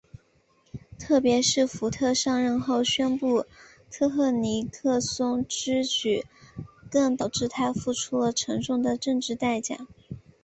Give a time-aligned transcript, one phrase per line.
[0.97, 3.45] 特别是福特上任后宣布
[3.91, 6.25] 特赦尼克松之举
[6.89, 9.85] 更导致他付出了沉重的政治代价。